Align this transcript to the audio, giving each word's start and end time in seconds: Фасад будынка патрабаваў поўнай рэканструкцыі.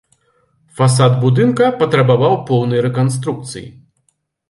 Фасад 0.79 1.19
будынка 1.27 1.69
патрабаваў 1.83 2.41
поўнай 2.51 2.85
рэканструкцыі. 2.89 3.67